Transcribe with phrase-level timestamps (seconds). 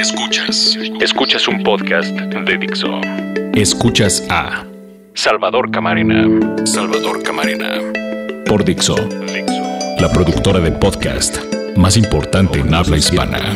[0.00, 0.78] Escuchas.
[1.02, 3.02] Escuchas un podcast de Dixo.
[3.52, 4.64] Escuchas a
[5.12, 6.26] Salvador Camarena.
[6.64, 7.68] Salvador Camarena.
[8.46, 8.96] Por Dixo.
[9.98, 11.36] La productora de podcast
[11.76, 13.54] más importante en habla hispana.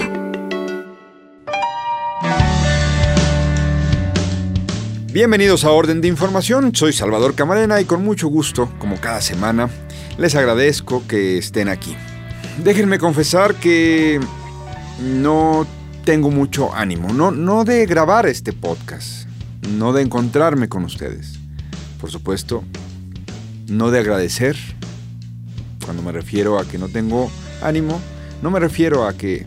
[5.14, 9.70] Bienvenidos a Orden de Información, soy Salvador Camarena y con mucho gusto, como cada semana,
[10.18, 11.96] les agradezco que estén aquí.
[12.62, 14.20] Déjenme confesar que
[15.00, 15.66] no
[16.05, 19.26] tengo mucho ánimo, no, no de grabar este podcast,
[19.71, 21.39] no de encontrarme con ustedes,
[21.99, 22.63] por supuesto,
[23.68, 24.54] no de agradecer,
[25.82, 27.30] cuando me refiero a que no tengo
[27.63, 27.99] ánimo,
[28.43, 29.46] no me refiero a que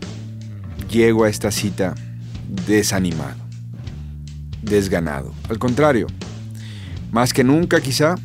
[0.90, 1.94] llego a esta cita
[2.66, 3.38] desanimado,
[4.60, 6.08] desganado, al contrario,
[7.12, 8.16] más que nunca quizá,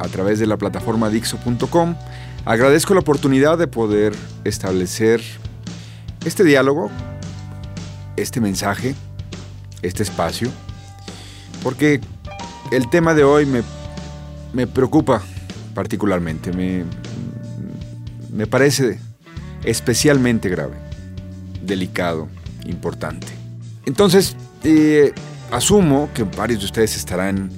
[0.00, 1.94] a través de la plataforma Dixo.com,
[2.44, 5.22] agradezco la oportunidad de poder establecer
[6.24, 6.90] este diálogo
[8.16, 8.94] este mensaje,
[9.82, 10.50] este espacio,
[11.62, 12.00] porque
[12.72, 15.22] el tema de hoy me, preocupa
[15.74, 16.84] particularmente, me,
[18.32, 18.98] me parece
[19.64, 20.74] especialmente grave,
[21.64, 22.28] delicado,
[22.66, 23.26] importante.
[23.86, 25.12] Entonces, eh,
[25.50, 27.50] asumo que varios de ustedes estarán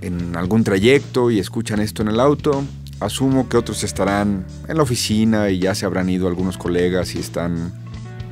[0.00, 2.64] en algún trayecto y escuchan esto en el auto.
[3.00, 7.18] Asumo que otros estarán en la oficina y ya se habrán ido algunos colegas y
[7.18, 7.83] están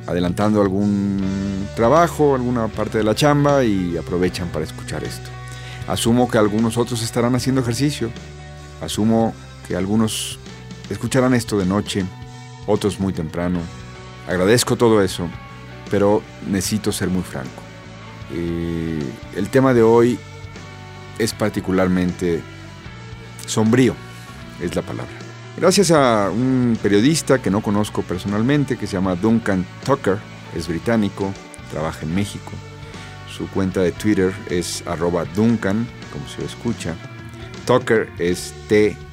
[0.07, 5.29] adelantando algún trabajo, alguna parte de la chamba y aprovechan para escuchar esto.
[5.87, 8.09] Asumo que algunos otros estarán haciendo ejercicio.
[8.81, 9.33] Asumo
[9.67, 10.39] que algunos
[10.89, 12.05] escucharán esto de noche,
[12.67, 13.59] otros muy temprano.
[14.27, 15.27] Agradezco todo eso,
[15.89, 17.61] pero necesito ser muy franco.
[18.31, 19.03] Eh,
[19.35, 20.17] el tema de hoy
[21.19, 22.41] es particularmente
[23.45, 23.95] sombrío,
[24.61, 25.22] es la palabra.
[25.55, 30.17] Gracias a un periodista que no conozco personalmente, que se llama Duncan Tucker,
[30.55, 31.31] es británico,
[31.71, 32.51] trabaja en México.
[33.29, 36.95] Su cuenta de Twitter es arroba Duncan, como se escucha.
[37.65, 39.03] Tucker es T-U-C-K-E-R-R.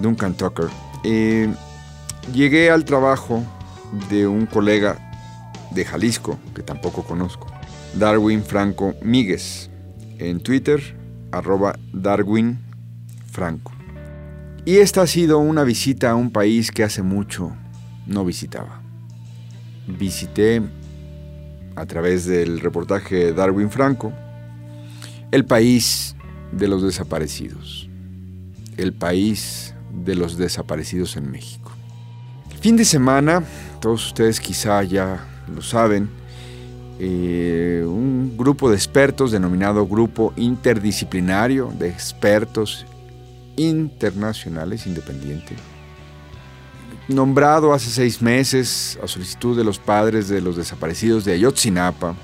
[0.00, 0.68] Duncan Tucker.
[1.02, 1.52] Eh,
[2.32, 3.42] llegué al trabajo
[4.10, 4.98] de un colega
[5.70, 7.46] de Jalisco, que tampoco conozco,
[7.94, 9.70] Darwin Franco Míguez.
[10.18, 11.03] En Twitter
[11.38, 12.58] arroba Darwin
[13.30, 13.72] Franco.
[14.64, 17.52] Y esta ha sido una visita a un país que hace mucho
[18.06, 18.80] no visitaba.
[19.86, 20.62] Visité
[21.76, 24.12] a través del reportaje Darwin Franco
[25.30, 26.16] el país
[26.52, 27.88] de los desaparecidos.
[28.76, 31.72] El país de los desaparecidos en México.
[32.60, 33.42] Fin de semana,
[33.80, 36.08] todos ustedes quizá ya lo saben,
[37.06, 42.86] eh, un grupo de expertos denominado Grupo Interdisciplinario de Expertos
[43.56, 45.54] Internacionales Independiente,
[47.08, 52.14] nombrado hace seis meses a solicitud de los padres de los desaparecidos de Ayotzinapa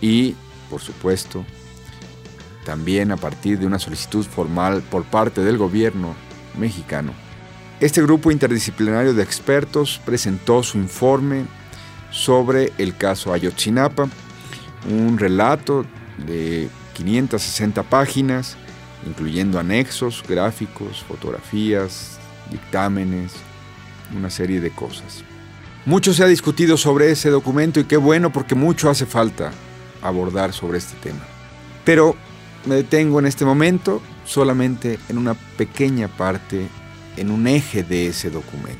[0.00, 0.34] y,
[0.70, 1.44] por supuesto,
[2.64, 6.14] también a partir de una solicitud formal por parte del gobierno
[6.58, 7.12] mexicano.
[7.80, 11.44] Este grupo interdisciplinario de expertos presentó su informe
[12.14, 14.08] sobre el caso Ayotzinapa,
[14.88, 15.84] un relato
[16.24, 18.56] de 560 páginas,
[19.04, 22.18] incluyendo anexos, gráficos, fotografías,
[22.52, 23.32] dictámenes,
[24.16, 25.24] una serie de cosas.
[25.86, 29.50] Mucho se ha discutido sobre ese documento y qué bueno porque mucho hace falta
[30.00, 31.20] abordar sobre este tema.
[31.84, 32.14] Pero
[32.64, 36.68] me detengo en este momento solamente en una pequeña parte,
[37.16, 38.78] en un eje de ese documento.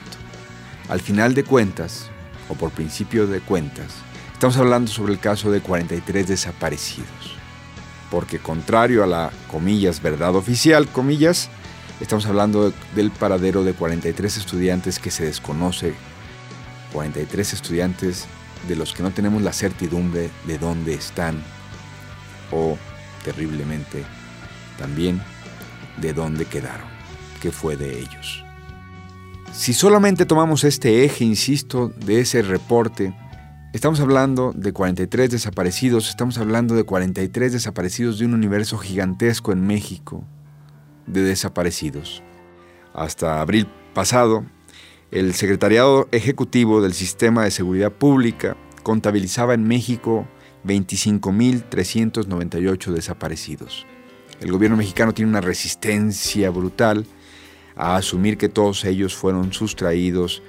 [0.88, 2.10] Al final de cuentas,
[2.48, 3.92] o por principio de cuentas,
[4.32, 7.08] estamos hablando sobre el caso de 43 desaparecidos.
[8.10, 11.48] Porque contrario a la, comillas, verdad oficial, comillas,
[12.00, 15.94] estamos hablando del paradero de 43 estudiantes que se desconoce,
[16.92, 18.26] 43 estudiantes
[18.68, 21.42] de los que no tenemos la certidumbre de dónde están,
[22.50, 22.78] o
[23.24, 24.04] terriblemente
[24.78, 25.20] también
[25.96, 26.88] de dónde quedaron,
[27.40, 28.44] qué fue de ellos.
[29.54, 33.14] Si solamente tomamos este eje, insisto, de ese reporte,
[33.72, 39.64] estamos hablando de 43 desaparecidos, estamos hablando de 43 desaparecidos de un universo gigantesco en
[39.64, 40.24] México
[41.06, 42.24] de desaparecidos.
[42.92, 44.44] Hasta abril pasado,
[45.12, 50.26] el Secretariado Ejecutivo del Sistema de Seguridad Pública contabilizaba en México
[50.66, 53.86] 25.398 desaparecidos.
[54.40, 57.06] El gobierno mexicano tiene una resistencia brutal
[57.76, 60.42] a asumir que todos ellos fueron sustraídos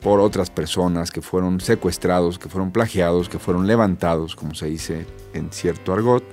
[0.00, 5.06] por otras personas, que fueron secuestrados, que fueron plagiados, que fueron levantados, como se dice
[5.32, 6.24] en cierto argot.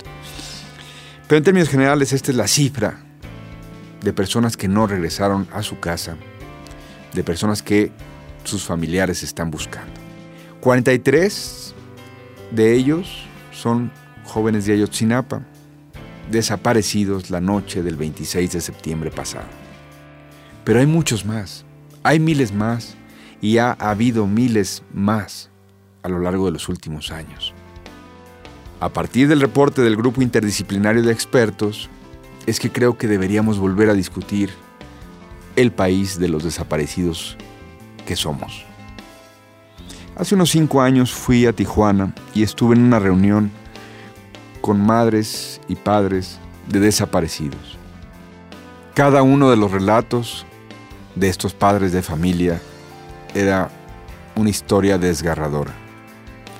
[1.28, 3.00] Pero en términos generales, esta es la cifra
[4.04, 6.18] de personas que no regresaron a su casa,
[7.14, 7.92] de personas que
[8.44, 9.94] sus familiares están buscando.
[10.60, 11.74] 43
[12.52, 13.92] de ellos son
[14.26, 15.44] jóvenes de Ayotzinapa,
[16.30, 19.61] desaparecidos la noche del 26 de septiembre pasado.
[20.64, 21.66] Pero hay muchos más,
[22.04, 22.96] hay miles más
[23.42, 25.50] y ha habido miles más
[26.04, 27.54] a lo largo de los últimos años.
[28.80, 31.90] A partir del reporte del grupo interdisciplinario de expertos,
[32.46, 34.50] es que creo que deberíamos volver a discutir
[35.56, 37.38] el país de los desaparecidos
[38.06, 38.66] que somos.
[40.16, 43.52] Hace unos cinco años fui a Tijuana y estuve en una reunión
[44.62, 47.78] con madres y padres de desaparecidos.
[48.94, 50.46] Cada uno de los relatos
[51.16, 52.62] de estos padres de familia
[53.34, 53.70] era
[54.36, 55.72] una historia desgarradora.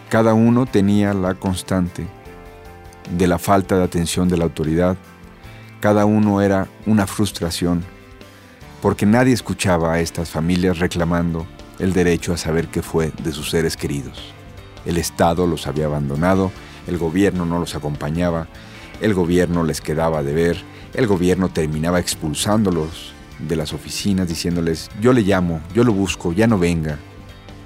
[0.10, 2.06] Cada uno tenía la constante
[3.18, 4.98] de la falta de atención de la autoridad.
[5.80, 7.84] Cada uno era una frustración
[8.82, 11.46] porque nadie escuchaba a estas familias reclamando
[11.80, 14.34] el derecho a saber qué fue de sus seres queridos.
[14.86, 16.52] El Estado los había abandonado,
[16.88, 18.48] el gobierno no los acompañaba,
[19.00, 20.64] el gobierno les quedaba de ver,
[20.94, 23.14] el gobierno terminaba expulsándolos
[23.48, 26.98] de las oficinas diciéndoles, yo le llamo, yo lo busco, ya no venga.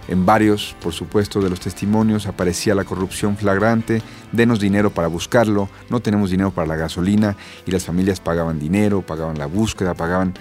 [0.07, 4.01] En varios, por supuesto, de los testimonios aparecía la corrupción flagrante,
[4.31, 7.35] denos dinero para buscarlo, no tenemos dinero para la gasolina
[7.65, 10.35] y las familias pagaban dinero, pagaban la búsqueda, pagaban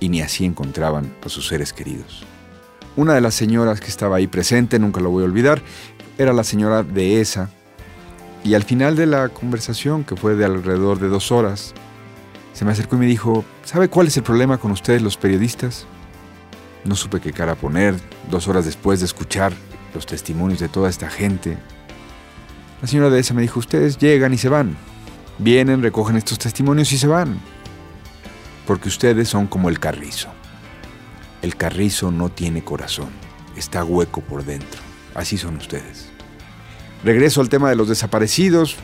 [0.00, 2.24] y ni así encontraban a sus seres queridos.
[2.96, 5.62] Una de las señoras que estaba ahí presente, nunca lo voy a olvidar,
[6.18, 7.50] era la señora de esa.
[8.42, 11.74] Y al final de la conversación, que fue de alrededor de dos horas,
[12.54, 15.86] se me acercó y me dijo, ¿sabe cuál es el problema con ustedes los periodistas?
[16.84, 17.94] No supe qué cara poner
[18.30, 19.52] dos horas después de escuchar
[19.94, 21.58] los testimonios de toda esta gente.
[22.80, 24.76] La señora de esa me dijo, ustedes llegan y se van.
[25.38, 27.38] Vienen, recogen estos testimonios y se van
[28.66, 30.28] porque ustedes son como el carrizo.
[31.42, 33.10] El carrizo no tiene corazón,
[33.56, 34.80] está hueco por dentro.
[35.14, 36.08] Así son ustedes.
[37.04, 38.76] Regreso al tema de los desaparecidos,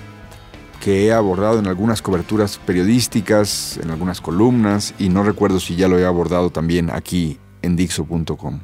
[0.81, 5.89] que he abordado en algunas coberturas periodísticas, en algunas columnas, y no recuerdo si ya
[5.89, 8.61] lo he abordado también aquí en Dixo.com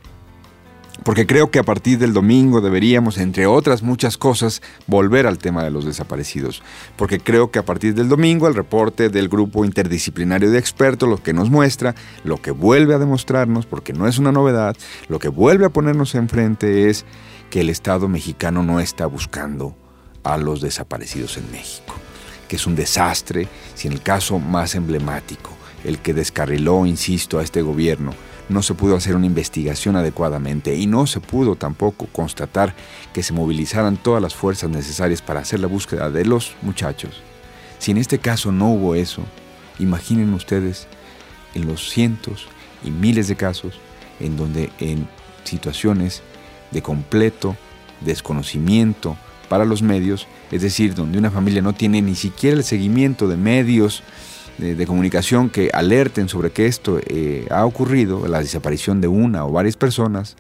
[1.07, 5.63] porque creo que a partir del domingo deberíamos, entre otras muchas cosas, volver al tema
[5.63, 6.63] de los desaparecidos,
[6.97, 11.23] porque creo que a partir del domingo el reporte del grupo interdisciplinario de expertos lo
[11.23, 14.77] que nos muestra, lo que vuelve a demostrarnos, porque no es una novedad,
[15.09, 17.05] lo que vuelve a ponernos enfrente es
[17.51, 19.77] que el Estado mexicano no está buscando
[20.25, 21.95] a los desaparecidos en México,
[22.49, 25.51] que es un desastre, si en el caso más emblemático,
[25.85, 28.13] el que descarriló, insisto, a este gobierno,
[28.49, 32.75] no se pudo hacer una investigación adecuadamente y no se pudo tampoco constatar
[33.13, 37.23] que se movilizaran todas las fuerzas necesarias para hacer la búsqueda de los muchachos.
[37.79, 39.23] Si en este caso no hubo eso,
[39.79, 40.87] imaginen ustedes
[41.55, 42.47] en los cientos
[42.85, 43.81] y miles de casos
[44.21, 45.09] en donde en
[45.45, 46.23] situaciones
[46.71, 47.57] de completo
[48.01, 49.17] desconocimiento
[49.49, 53.37] para los medios, es decir, donde una familia no tiene ni siquiera el seguimiento de
[53.37, 54.03] medios,
[54.59, 59.53] de, comunicación que alerten sobre que esto eh, ha ocurrido, la desaparición de una o
[59.53, 60.37] varias personas,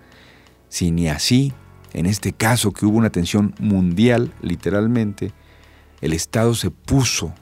[0.68, 1.52] si ni así,
[1.92, 5.32] en este caso que hubo una tensión mundial, literalmente,
[6.00, 7.32] el Estado se puso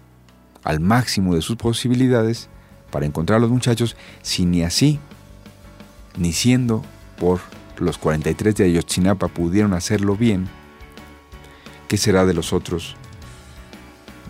[0.63, 2.49] al máximo de sus posibilidades
[2.91, 4.99] para encontrar a los muchachos, si ni así,
[6.17, 6.83] ni siendo
[7.19, 7.41] por
[7.79, 10.49] los 43 de Ayotzinapa pudieron hacerlo bien,
[11.89, 12.97] ¿qué será de los otros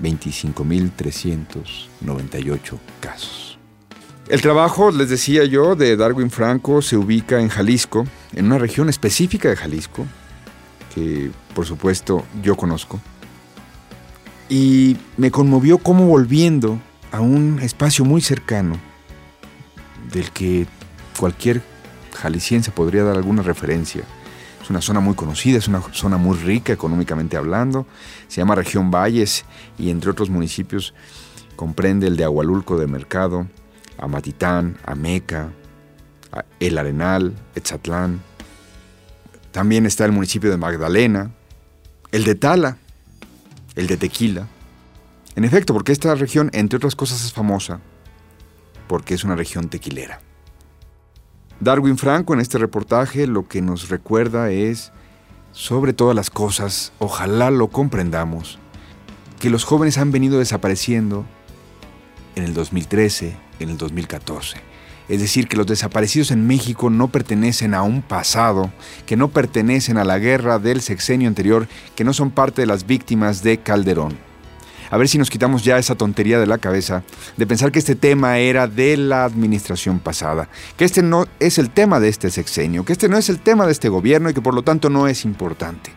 [0.02, 3.58] 25.398 casos.
[4.28, 8.88] El trabajo, les decía yo, de Darwin Franco se ubica en Jalisco, en una región
[8.88, 10.06] específica de Jalisco,
[10.94, 12.99] que por supuesto yo conozco.
[14.49, 16.80] Y me conmovió cómo volviendo
[17.12, 18.76] a un espacio muy cercano,
[20.11, 20.66] del que
[21.18, 21.62] cualquier
[22.14, 24.04] jalisciense podría dar alguna referencia,
[24.64, 27.87] es una zona muy conocida, es una zona muy rica económicamente hablando.
[28.28, 29.44] Se llama región Valles
[29.78, 30.94] y entre otros municipios
[31.54, 33.47] comprende el de Agualulco de Mercado,
[33.99, 35.50] Amatitán, Ameca,
[36.61, 38.23] El Arenal, Etzatlán.
[39.52, 41.30] También está el municipio de Magdalena,
[42.11, 42.78] el de Tala,
[43.76, 44.49] el de Tequila.
[45.37, 47.80] En efecto, porque esta región, entre otras cosas, es famosa
[48.88, 50.21] porque es una región tequilera.
[51.64, 54.92] Darwin Franco en este reportaje lo que nos recuerda es,
[55.52, 58.59] sobre todas las cosas, ojalá lo comprendamos,
[59.40, 61.25] que los jóvenes han venido desapareciendo
[62.35, 64.59] en el 2013, en el 2014.
[65.09, 68.71] Es decir, que los desaparecidos en México no pertenecen a un pasado,
[69.06, 72.87] que no pertenecen a la guerra del sexenio anterior, que no son parte de las
[72.87, 74.18] víctimas de Calderón.
[74.94, 77.02] A ver si nos quitamos ya esa tontería de la cabeza
[77.36, 81.70] de pensar que este tema era de la administración pasada, que este no es el
[81.70, 84.40] tema de este sexenio, que este no es el tema de este gobierno y que
[84.40, 85.90] por lo tanto no es importante.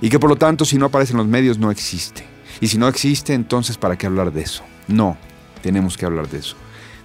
[0.00, 2.24] Y que por lo tanto si no aparece en los medios no existe.
[2.62, 4.62] Y si no existe, entonces ¿para qué hablar de eso?
[4.88, 5.18] No,
[5.62, 6.56] tenemos que hablar de eso.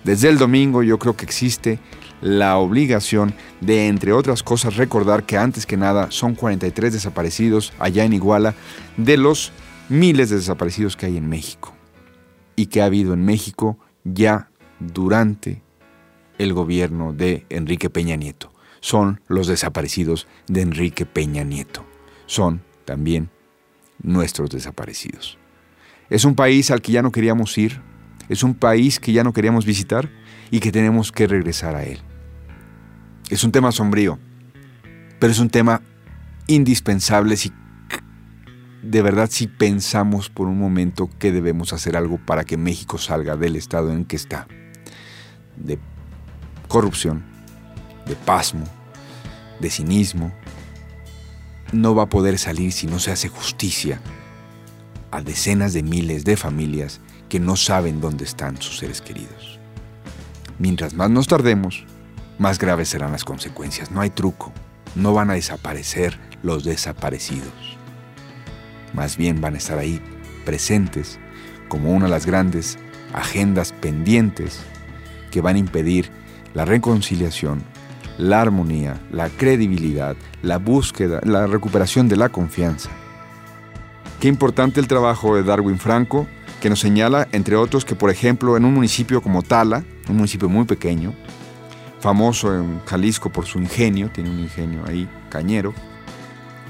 [0.05, 1.77] Desde el domingo yo creo que existe
[2.21, 8.05] la obligación de, entre otras cosas, recordar que antes que nada son 43 desaparecidos allá
[8.05, 8.55] en Iguala
[8.95, 9.51] de los
[9.89, 11.73] miles de desaparecidos que hay en México
[12.55, 14.49] y que ha habido en México ya
[14.79, 15.61] durante
[16.37, 18.51] el gobierno de Enrique Peña Nieto.
[18.79, 21.85] Son los desaparecidos de Enrique Peña Nieto.
[22.25, 23.29] Son también
[24.01, 25.37] nuestros desaparecidos.
[26.09, 27.81] Es un país al que ya no queríamos ir,
[28.29, 30.09] es un país que ya no queríamos visitar
[30.51, 31.99] y que tenemos que regresar a él.
[33.29, 34.19] Es un tema sombrío,
[35.19, 35.81] pero es un tema
[36.47, 37.51] indispensable si
[38.85, 43.35] de verdad si pensamos por un momento que debemos hacer algo para que México salga
[43.35, 44.47] del estado en que está,
[45.55, 45.79] de
[46.67, 47.23] corrupción,
[48.05, 48.63] de pasmo,
[49.59, 50.31] de cinismo,
[51.71, 53.99] no va a poder salir si no se hace justicia
[55.09, 59.59] a decenas de miles de familias que no saben dónde están sus seres queridos.
[60.59, 61.85] Mientras más nos tardemos,
[62.37, 63.89] más graves serán las consecuencias.
[63.89, 64.53] No hay truco.
[64.93, 67.75] No van a desaparecer los desaparecidos.
[68.95, 70.01] Más bien van a estar ahí
[70.45, 71.19] presentes
[71.67, 72.77] como una de las grandes
[73.13, 74.61] agendas pendientes
[75.31, 76.09] que van a impedir
[76.53, 77.61] la reconciliación,
[78.17, 82.89] la armonía, la credibilidad, la búsqueda, la recuperación de la confianza.
[84.21, 86.25] Qué importante el trabajo de Darwin Franco,
[86.61, 90.47] que nos señala, entre otros, que por ejemplo en un municipio como Tala, un municipio
[90.47, 91.13] muy pequeño,
[91.99, 95.73] famoso en Jalisco por su ingenio, tiene un ingenio ahí, cañero.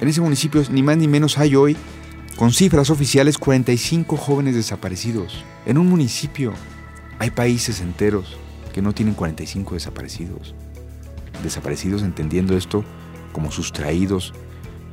[0.01, 1.77] En ese municipio ni más ni menos hay hoy,
[2.35, 5.43] con cifras oficiales, 45 jóvenes desaparecidos.
[5.65, 6.53] En un municipio
[7.19, 8.37] hay países enteros
[8.73, 10.53] que no tienen 45 desaparecidos.
[11.43, 12.83] Desaparecidos entendiendo esto
[13.31, 14.33] como sustraídos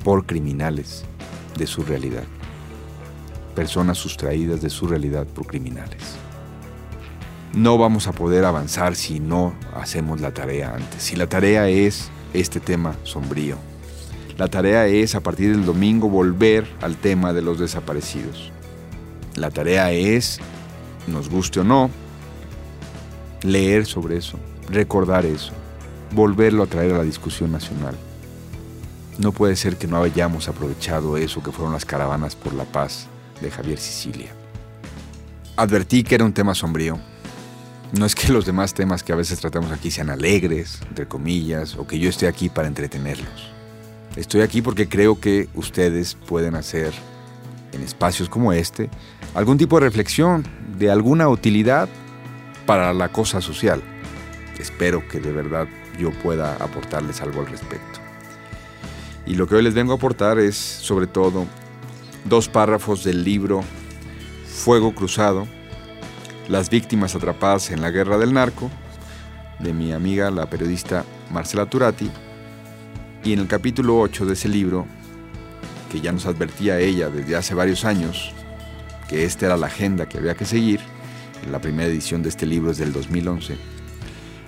[0.05, 1.05] por criminales
[1.59, 2.25] de su realidad.
[3.55, 6.17] Personas sustraídas de su realidad por criminales
[7.55, 11.03] no vamos a poder avanzar si no hacemos la tarea antes.
[11.03, 13.72] Si la tarea es este tema sombrío.
[14.39, 18.51] La tarea es a partir del domingo volver al tema de los desaparecidos.
[19.37, 20.41] La tarea es,
[21.07, 21.91] nos guste o no,
[23.43, 25.53] leer sobre eso, recordar eso,
[26.13, 27.95] volverlo a traer a la discusión nacional.
[29.19, 33.09] No puede ser que no hayamos aprovechado eso que fueron las caravanas por la paz
[33.43, 34.33] de Javier Sicilia.
[35.57, 36.99] Advertí que era un tema sombrío,
[37.93, 41.77] no es que los demás temas que a veces tratamos aquí sean alegres, entre comillas,
[41.77, 43.53] o que yo esté aquí para entretenerlos.
[44.17, 46.93] Estoy aquí porque creo que ustedes pueden hacer
[47.73, 48.91] en espacios como este
[49.35, 50.47] algún tipo de reflexión
[50.79, 51.89] de alguna utilidad
[52.67, 53.83] para la cosa social.
[54.59, 55.67] Espero que de verdad
[55.99, 58.01] yo pueda aportarles algo al respecto.
[59.27, 61.47] Y lo que hoy les vengo a aportar es sobre todo
[62.25, 63.63] dos párrafos del libro
[64.47, 65.47] Fuego Cruzado
[66.49, 68.71] las víctimas atrapadas en la guerra del narco,
[69.59, 72.11] de mi amiga la periodista Marcela Turati,
[73.25, 74.87] y en el capítulo 8 de ese libro,
[75.91, 78.33] que ya nos advertía ella desde hace varios años,
[79.09, 80.81] que esta era la agenda que había que seguir,
[81.51, 83.57] la primera edición de este libro es del 2011,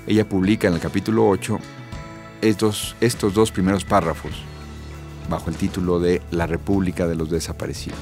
[0.07, 1.59] ella publica en el capítulo 8
[2.43, 4.33] estos, estos dos primeros párrafos
[5.31, 7.99] bajo el título de La República de los Desaparecidos.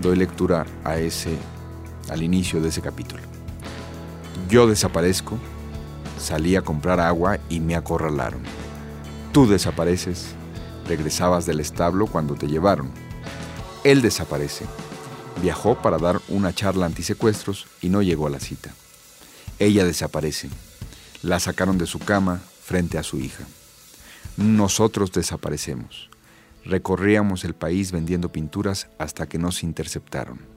[0.00, 1.36] Doy lectura a ese
[2.08, 3.22] al inicio de ese capítulo.
[4.48, 5.38] Yo desaparezco,
[6.18, 8.40] salí a comprar agua y me acorralaron.
[9.32, 10.34] Tú desapareces,
[10.86, 12.90] regresabas del establo cuando te llevaron.
[13.84, 14.64] Él desaparece,
[15.42, 18.74] viajó para dar una charla antisecuestros y no llegó a la cita.
[19.58, 20.48] Ella desaparece,
[21.22, 23.44] la sacaron de su cama frente a su hija.
[24.36, 26.10] Nosotros desaparecemos.
[26.64, 30.56] Recorríamos el país vendiendo pinturas hasta que nos interceptaron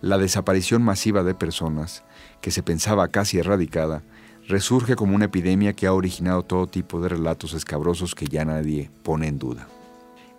[0.00, 2.02] la desaparición masiva de personas,
[2.40, 4.02] que se pensaba casi erradicada,
[4.50, 8.90] resurge como una epidemia que ha originado todo tipo de relatos escabrosos que ya nadie
[9.02, 9.68] pone en duda.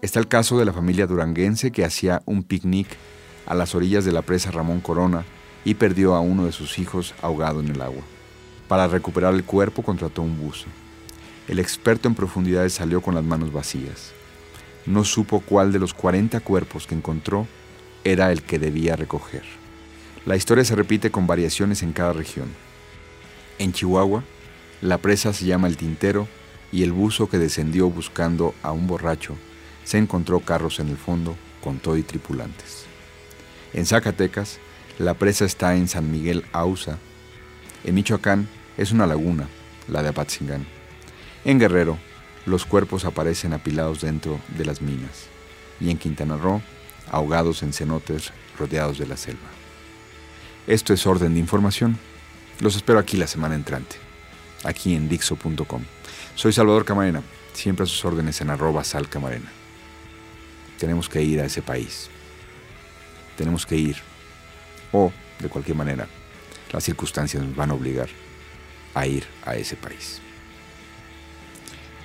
[0.01, 2.87] Está el caso de la familia duranguense que hacía un picnic
[3.45, 5.23] a las orillas de la presa Ramón Corona
[5.63, 8.03] y perdió a uno de sus hijos ahogado en el agua.
[8.67, 10.67] Para recuperar el cuerpo contrató un buzo.
[11.47, 14.11] El experto en profundidades salió con las manos vacías.
[14.85, 17.47] No supo cuál de los 40 cuerpos que encontró
[18.03, 19.43] era el que debía recoger.
[20.25, 22.47] La historia se repite con variaciones en cada región.
[23.61, 24.23] En Chihuahua,
[24.81, 26.27] la presa se llama el Tintero
[26.71, 29.37] y el buzo que descendió buscando a un borracho
[29.83, 32.85] se encontró carros en el fondo con todo y tripulantes.
[33.73, 34.57] En Zacatecas,
[34.97, 36.97] la presa está en San Miguel Ausa.
[37.83, 39.47] En Michoacán es una laguna,
[39.87, 40.65] la de Apatzingán.
[41.45, 41.99] En Guerrero,
[42.47, 45.27] los cuerpos aparecen apilados dentro de las minas.
[45.79, 46.63] Y en Quintana Roo,
[47.11, 49.49] ahogados en cenotes rodeados de la selva.
[50.65, 51.99] Esto es orden de información.
[52.61, 53.95] Los espero aquí la semana entrante,
[54.63, 55.83] aquí en Dixo.com.
[56.35, 59.51] Soy Salvador Camarena, siempre a sus órdenes en arroba salcamarena.
[60.77, 62.07] Tenemos que ir a ese país.
[63.35, 63.97] Tenemos que ir.
[64.91, 66.07] O, de cualquier manera,
[66.71, 68.09] las circunstancias nos van a obligar
[68.93, 70.21] a ir a ese país.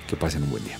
[0.07, 0.79] Que pasen un buen día.